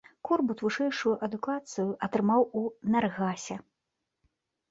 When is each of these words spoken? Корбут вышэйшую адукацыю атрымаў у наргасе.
Корбут 0.27 0.59
вышэйшую 0.65 1.11
адукацыю 1.25 1.85
атрымаў 2.07 2.41
у 2.61 2.63
наргасе. 2.95 3.55